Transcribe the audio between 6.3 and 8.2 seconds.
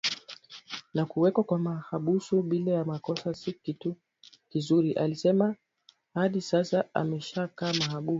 sasa ameshakaa mahabusu